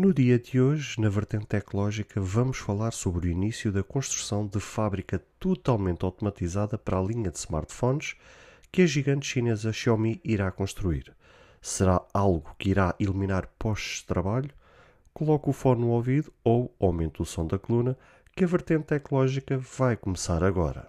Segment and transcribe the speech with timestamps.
[0.00, 4.60] No dia de hoje, na vertente tecnológica, vamos falar sobre o início da construção de
[4.60, 8.14] fábrica totalmente automatizada para a linha de smartphones
[8.70, 11.12] que a gigante chinesa Xiaomi irá construir.
[11.60, 14.50] Será algo que irá eliminar postos de trabalho?
[15.12, 17.98] Coloque o fone no ouvido ou aumente o som da coluna,
[18.36, 20.88] que a vertente tecnológica vai começar agora.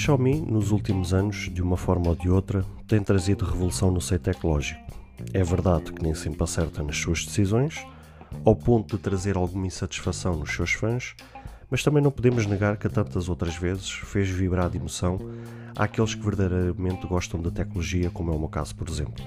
[0.00, 4.18] Xiaomi, nos últimos anos, de uma forma ou de outra, tem trazido revolução no seio
[4.18, 4.80] tecnológico.
[5.34, 7.86] É verdade que nem sempre acerta nas suas decisões,
[8.42, 11.14] ao ponto de trazer alguma insatisfação nos seus fãs,
[11.70, 15.18] mas também não podemos negar que tantas outras vezes fez vibrar de emoção
[15.76, 19.22] àqueles que verdadeiramente gostam da tecnologia, como é o meu caso, por exemplo.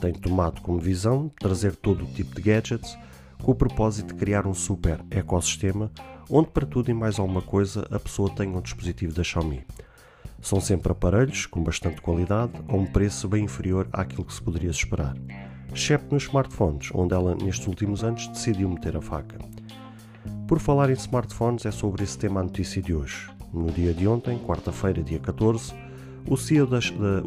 [0.00, 2.98] Tem tomado como visão trazer todo o tipo de gadgets
[3.44, 5.92] com o propósito de criar um super ecossistema
[6.30, 9.66] onde para tudo e mais alguma coisa a pessoa tenha um dispositivo da Xiaomi.
[10.40, 14.70] São sempre aparelhos com bastante qualidade a um preço bem inferior àquilo que se poderia
[14.70, 15.14] esperar,
[15.74, 19.36] exceto nos smartphones, onde ela nestes últimos anos decidiu meter a faca.
[20.48, 23.28] Por falar em smartphones, é sobre esse tema a notícia de hoje.
[23.52, 25.74] No dia de ontem, quarta-feira, dia 14,
[26.26, 26.78] o CEO da,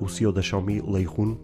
[0.01, 1.37] o CEO da Xiaomi, Lei Hun,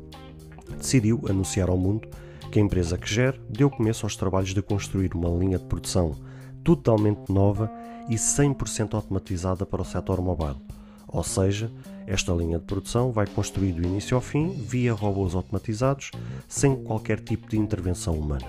[0.79, 2.07] decidiu anunciar ao mundo
[2.53, 6.15] que a empresa que gera deu começo aos trabalhos de construir uma linha de produção
[6.63, 7.67] totalmente nova
[8.07, 10.61] e 100% automatizada para o setor mobile.
[11.07, 11.71] Ou seja,
[12.05, 16.11] esta linha de produção vai construir do início ao fim via robôs automatizados,
[16.47, 18.45] sem qualquer tipo de intervenção humana.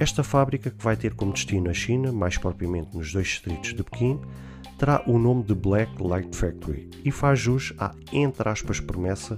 [0.00, 3.84] Esta fábrica, que vai ter como destino a China, mais propriamente nos dois distritos de
[3.84, 4.18] Pequim,
[4.78, 9.36] terá o nome de Black Light Factory e faz jus à, entre aspas, promessa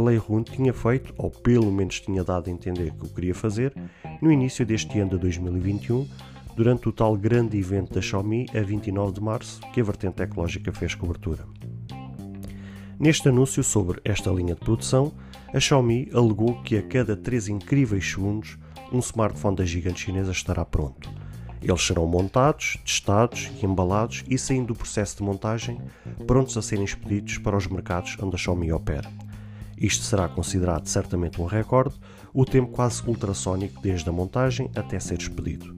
[0.00, 3.72] Lei Hun tinha feito, ou pelo menos tinha dado a entender que o queria fazer,
[4.20, 6.08] no início deste ano de 2021,
[6.56, 10.72] durante o tal grande evento da Xiaomi a 29 de março, que a vertente tecnológica
[10.72, 11.44] fez cobertura.
[12.98, 15.12] Neste anúncio sobre esta linha de produção,
[15.52, 18.58] a Xiaomi alegou que a cada 3 incríveis segundos
[18.90, 21.10] um smartphone da gigante chinesa estará pronto.
[21.60, 25.80] Eles serão montados, testados e embalados e saindo do processo de montagem,
[26.26, 29.10] prontos a serem expedidos para os mercados onde a Xiaomi opera.
[29.78, 31.94] Isto será considerado certamente um recorde,
[32.32, 35.76] o tempo quase ultrassónico desde a montagem até ser expedido.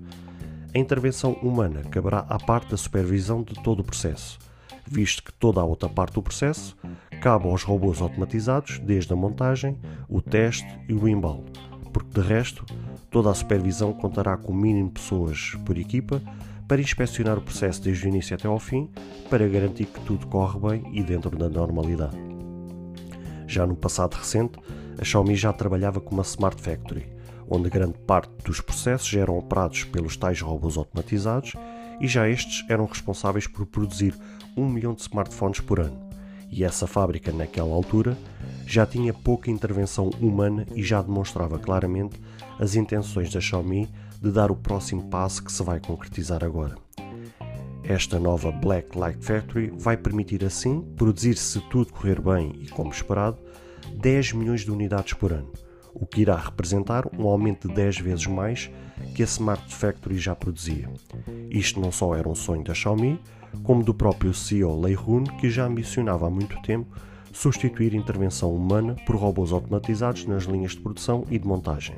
[0.75, 4.39] A intervenção humana caberá à parte da supervisão de todo o processo,
[4.87, 6.77] visto que toda a outra parte do processo
[7.21, 9.79] cabe aos robôs automatizados, desde a montagem,
[10.09, 11.45] o teste e o embalo,
[11.93, 12.65] porque de resto,
[13.11, 16.23] toda a supervisão contará com o mínimo de pessoas por equipa
[16.69, 18.91] para inspecionar o processo desde o início até ao fim,
[19.31, 22.28] para garantir que tudo corre bem e dentro da normalidade.
[23.49, 24.59] Já no passado recente,
[25.01, 27.11] a Xiaomi já trabalhava com uma Smart Factory,
[27.49, 31.55] onde grande parte dos processos eram operados pelos tais robôs automatizados
[31.99, 34.15] e já estes eram responsáveis por produzir
[34.55, 35.99] um milhão de smartphones por ano.
[36.51, 38.17] E essa fábrica, naquela altura,
[38.67, 42.21] já tinha pouca intervenção humana e já demonstrava claramente
[42.59, 43.89] as intenções da Xiaomi
[44.21, 46.77] de dar o próximo passo que se vai concretizar agora.
[47.89, 52.93] Esta nova Black Light Factory vai permitir assim produzir, se tudo correr bem e como
[52.93, 53.39] esperado,
[53.95, 55.51] 10 milhões de unidades por ano
[56.01, 58.71] o que irá representar um aumento de 10 vezes mais
[59.15, 60.89] que a Smart Factory já produzia.
[61.51, 63.21] Isto não só era um sonho da Xiaomi,
[63.63, 66.97] como do próprio CEO Lei Hun, que já ambicionava há muito tempo
[67.33, 71.97] substituir intervenção humana por robôs automatizados nas linhas de produção e de montagem.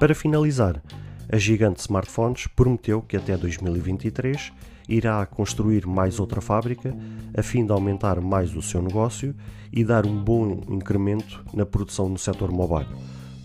[0.00, 0.82] Para finalizar,
[1.30, 4.52] a gigante smartphones prometeu que até 2023
[4.88, 6.96] irá construir mais outra fábrica
[7.36, 9.34] a fim de aumentar mais o seu negócio
[9.70, 12.88] e dar um bom incremento na produção no setor mobile.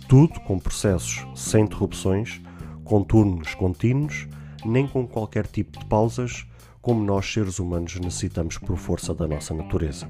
[0.07, 2.41] Tudo com processos sem interrupções,
[2.83, 4.27] com turnos contínuos,
[4.65, 6.45] nem com qualquer tipo de pausas,
[6.81, 10.07] como nós seres humanos necessitamos por força da nossa natureza.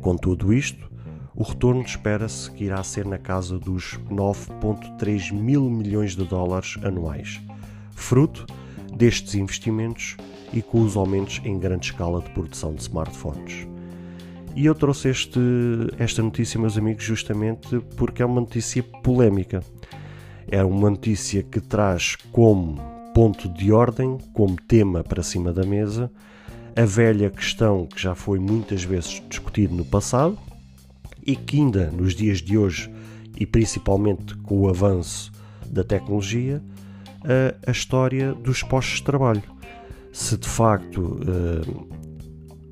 [0.00, 0.90] Com tudo isto,
[1.36, 7.40] o retorno espera-se que irá ser na casa dos 9,3 mil milhões de dólares anuais,
[7.92, 8.46] fruto
[8.96, 10.16] destes investimentos
[10.50, 13.68] e com os aumentos em grande escala de produção de smartphones.
[14.54, 15.38] E eu trouxe este,
[15.98, 19.62] esta notícia, meus amigos, justamente porque é uma notícia polémica.
[20.48, 22.76] É uma notícia que traz como
[23.12, 26.10] ponto de ordem, como tema para cima da mesa,
[26.74, 30.38] a velha questão que já foi muitas vezes discutida no passado
[31.26, 32.90] e que ainda nos dias de hoje,
[33.38, 35.32] e principalmente com o avanço
[35.66, 36.62] da tecnologia
[37.24, 39.42] a, a história dos postos de trabalho.
[40.12, 41.88] Se de facto uh,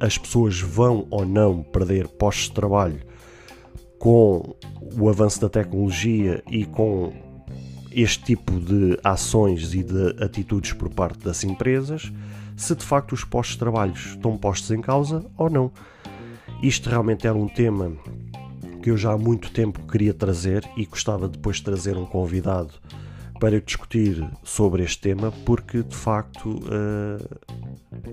[0.01, 3.01] as pessoas vão ou não perder postos de trabalho
[3.99, 4.57] com
[4.99, 7.13] o avanço da tecnologia e com
[7.91, 12.13] este tipo de ações e de atitudes por parte das empresas,
[12.57, 15.71] se de facto os postos de trabalho estão postos em causa ou não.
[16.63, 17.93] Isto realmente era um tema
[18.85, 22.75] que eu já há muito tempo queria trazer e gostava depois de trazer um convidado
[23.41, 26.61] para discutir sobre este tema, porque de facto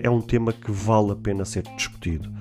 [0.00, 2.32] é um tema que vale a pena ser discutido.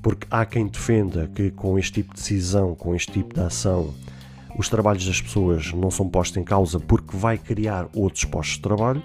[0.00, 3.92] Porque há quem defenda que com este tipo de decisão, com este tipo de ação,
[4.56, 8.62] os trabalhos das pessoas não são postos em causa porque vai criar outros postos de
[8.62, 9.02] trabalho,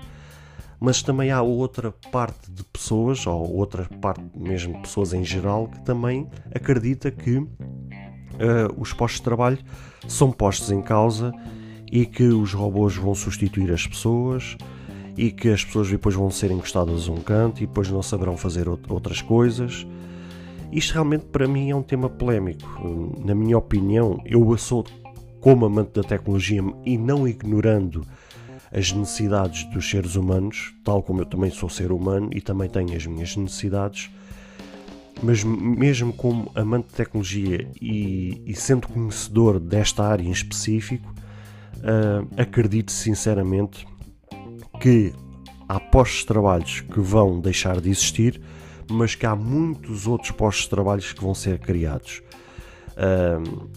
[0.79, 5.69] mas também há outra parte de pessoas, ou outra parte mesmo de pessoas em geral,
[5.69, 7.43] que também acredita que
[8.33, 9.57] uh, os postos de trabalho
[10.07, 11.33] são postos em causa
[11.91, 14.57] e que os robôs vão substituir as pessoas
[15.15, 18.35] e que as pessoas depois vão ser encostadas a um canto e depois não saberão
[18.35, 19.85] fazer outras coisas.
[20.71, 22.65] Isto realmente para mim é um tema polémico.
[23.23, 24.83] Na minha opinião, eu sou
[25.39, 28.03] como amante da tecnologia e não ignorando
[28.71, 32.95] as necessidades dos seres humanos, tal como eu também sou ser humano e também tenho
[32.95, 34.09] as minhas necessidades,
[35.23, 41.13] mas mesmo como amante de tecnologia e, e sendo conhecedor desta área em específico,
[41.77, 43.87] uh, acredito sinceramente
[44.81, 45.13] que
[45.67, 48.41] há postos de trabalhos que vão deixar de existir,
[48.91, 52.21] mas que há muitos outros postos de trabalhos que vão ser criados.
[52.97, 53.69] Uh,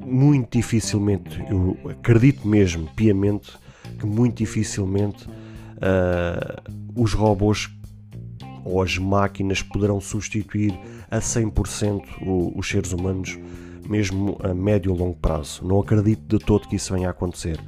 [0.00, 3.52] muito dificilmente, eu acredito mesmo, piamente,
[3.98, 7.70] que muito dificilmente uh, os robôs
[8.64, 10.78] ou as máquinas poderão substituir
[11.10, 12.02] a 100%
[12.56, 13.38] os seres humanos
[13.88, 15.66] mesmo a médio ou longo prazo.
[15.66, 17.60] Não acredito de todo que isso venha a acontecer.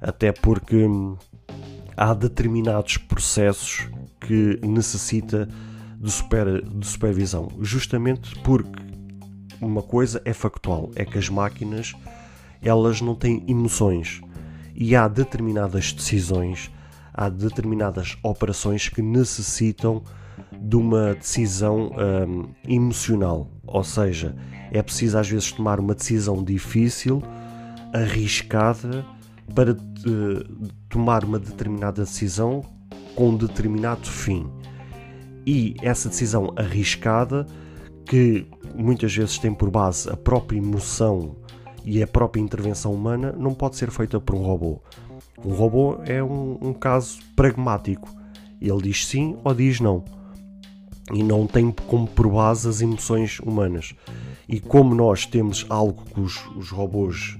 [0.00, 0.86] Até porque
[1.96, 3.88] há determinados processos
[4.20, 5.48] que necessita
[5.98, 7.48] de, super, de supervisão.
[7.60, 8.80] Justamente porque
[9.60, 11.92] uma coisa é factual, é que as máquinas
[12.62, 14.20] elas não têm emoções
[14.74, 16.70] e há determinadas decisões,
[17.20, 20.02] há determinadas operações que necessitam
[20.58, 21.90] de uma decisão
[22.26, 24.34] hum, emocional, ou seja,
[24.72, 27.22] é preciso às vezes tomar uma decisão difícil,
[27.92, 29.04] arriscada,
[29.54, 29.76] para
[30.88, 32.64] tomar uma determinada decisão
[33.14, 34.50] com um determinado fim.
[35.46, 37.46] E essa decisão arriscada,
[38.06, 41.36] que muitas vezes tem por base a própria emoção
[41.84, 44.80] e a própria intervenção humana, não pode ser feita por um robô.
[45.44, 48.08] Um robô é um, um caso pragmático.
[48.60, 50.04] Ele diz sim ou diz não.
[51.12, 53.94] E não tem como por base as emoções humanas.
[54.48, 57.36] E como nós temos algo que os, os robôs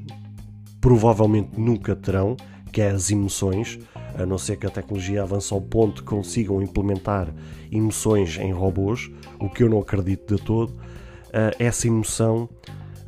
[0.80, 2.36] provavelmente nunca terão,
[2.72, 3.78] que é as emoções,
[4.16, 7.32] a não ser que a tecnologia avance ao ponto que consigam implementar
[7.70, 12.48] emoções em robôs, o que eu não acredito de todo, uh, essa emoção,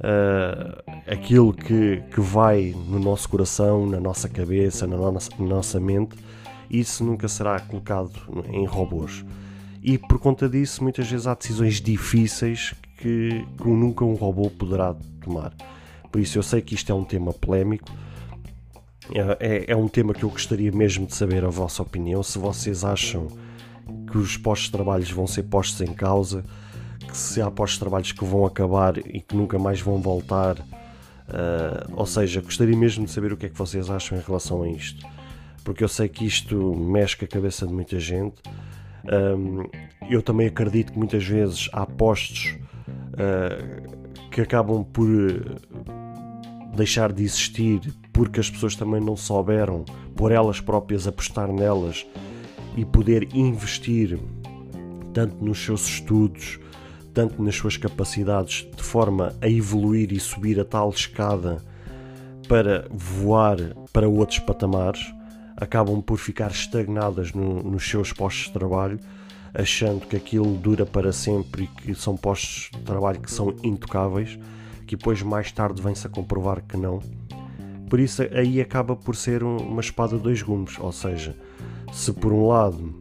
[0.03, 5.81] uh, aquilo que, que vai no nosso coração, na nossa cabeça, na nossa, na nossa
[5.81, 6.17] mente,
[6.71, 8.13] isso nunca será colocado
[8.51, 9.25] em robôs.
[9.83, 14.95] E por conta disso, muitas vezes há decisões difíceis que, que nunca um robô poderá
[15.21, 15.53] tomar.
[16.11, 17.91] Por isso eu sei que isto é um tema polémico,
[19.11, 22.39] é, é, é um tema que eu gostaria mesmo de saber a vossa opinião, se
[22.39, 23.27] vocês acham
[24.11, 26.45] que os postos de trabalho vão ser postos em causa,
[27.13, 30.59] que se há trabalho que vão acabar e que nunca mais vão voltar.
[30.59, 34.63] Uh, ou seja, gostaria mesmo de saber o que é que vocês acham em relação
[34.63, 35.07] a isto,
[35.63, 38.37] porque eu sei que isto mexe com a cabeça de muita gente.
[39.05, 39.65] Um,
[40.11, 42.57] eu também acredito que muitas vezes há postos
[43.13, 45.07] uh, que acabam por
[46.75, 47.81] deixar de existir
[48.13, 49.85] porque as pessoas também não souberam
[50.17, 52.07] por elas próprias apostar nelas
[52.77, 54.19] e poder investir
[55.13, 56.59] tanto nos seus estudos,
[57.13, 61.63] tanto nas suas capacidades, de forma a evoluir e subir a tal escada
[62.49, 63.59] para voar
[63.93, 65.13] para outros patamares,
[65.57, 68.99] acabam por ficar estagnadas no, nos seus postos de trabalho
[69.55, 74.39] achando que aquilo dura para sempre e que são postos de trabalho que são intocáveis,
[74.87, 77.01] que depois mais tarde vem-se a comprovar que não.
[77.89, 81.37] Por isso aí acaba por ser uma espada de dois gumes, ou seja,
[81.93, 82.99] se por um lado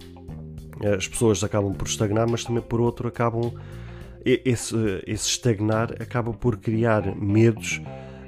[0.97, 3.53] as pessoas acabam por estagnar, mas também por outro acabam
[4.25, 4.75] esse,
[5.05, 7.81] esse estagnar acaba por criar medos,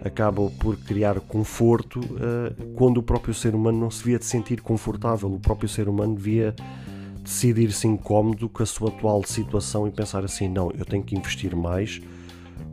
[0.04, 4.62] acaba por criar conforto uh, quando o próprio ser humano não se via de sentir
[4.62, 6.56] confortável, o próprio ser humano devia
[7.22, 11.56] decidir-se incómodo com a sua atual situação e pensar assim: não, eu tenho que investir
[11.56, 12.02] mais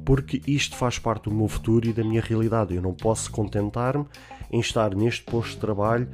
[0.05, 2.75] porque isto faz parte do meu futuro e da minha realidade.
[2.75, 4.07] Eu não posso contentar-me
[4.51, 6.09] em estar neste posto de trabalho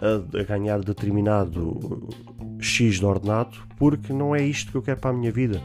[0.00, 2.08] a, a ganhar determinado
[2.60, 5.60] X de ordenado, porque não é isto que eu quero para a minha vida.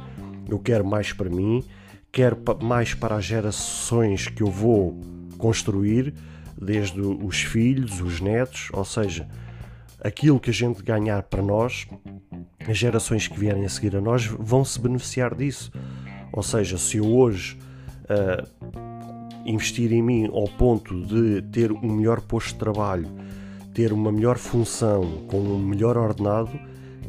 [0.47, 1.63] Eu quero mais para mim,
[2.11, 4.99] quero mais para as gerações que eu vou
[5.37, 6.13] construir,
[6.59, 9.27] desde os filhos, os netos, ou seja,
[10.03, 11.87] aquilo que a gente ganhar para nós,
[12.67, 15.71] as gerações que vierem a seguir a nós vão se beneficiar disso.
[16.31, 17.57] Ou seja, se eu hoje
[18.03, 23.07] uh, investir em mim ao ponto de ter um melhor posto de trabalho,
[23.73, 26.51] ter uma melhor função, com um melhor ordenado,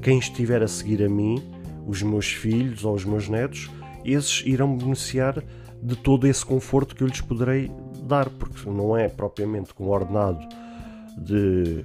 [0.03, 1.43] quem estiver a seguir a mim,
[1.87, 3.71] os meus filhos ou os meus netos,
[4.05, 5.43] esses irão beneficiar
[5.83, 7.71] de todo esse conforto que eu lhes poderei
[8.03, 10.47] dar, porque não é propriamente com ordenado
[11.17, 11.85] de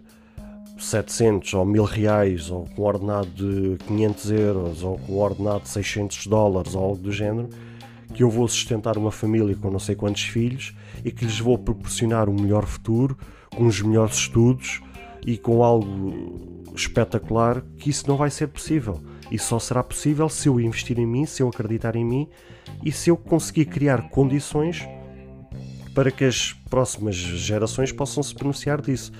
[0.77, 6.27] 700 ou 1000 reais, ou com ordenado de 500 euros, ou com ordenado de 600
[6.27, 7.49] dólares, ou algo do género,
[8.13, 11.57] que eu vou sustentar uma família com não sei quantos filhos e que lhes vou
[11.57, 13.17] proporcionar um melhor futuro,
[13.55, 14.81] com os melhores estudos
[15.25, 18.99] e com algo espetacular, que isso não vai ser possível.
[19.31, 22.27] Isso só será possível se eu investir em mim, se eu acreditar em mim
[22.83, 24.85] e se eu conseguir criar condições
[25.95, 29.11] para que as próximas gerações possam se beneficiar disso.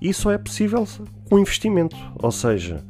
[0.00, 0.86] Isso é possível
[1.28, 2.84] com investimento, ou seja,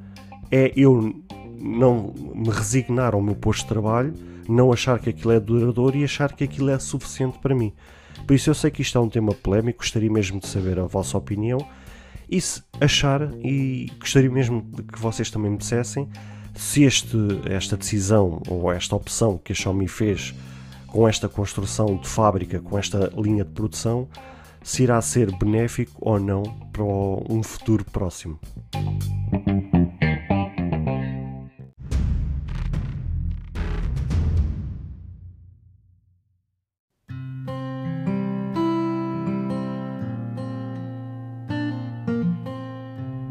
[0.50, 1.14] é eu
[1.58, 4.14] não me resignar ao meu posto de trabalho,
[4.48, 7.72] não achar que aquilo é duradouro e achar que aquilo é suficiente para mim.
[8.26, 10.84] Por isso eu sei que isto é um tema polémico, gostaria mesmo de saber a
[10.84, 11.58] vossa opinião
[12.30, 16.08] e se achar, e gostaria mesmo que vocês também me dissessem
[16.54, 17.16] se este,
[17.50, 20.34] esta decisão ou esta opção que a Xiaomi fez
[20.86, 24.06] com esta construção de fábrica, com esta linha de produção,
[24.62, 26.42] se irá ser benéfico ou não
[26.72, 28.38] para um futuro próximo.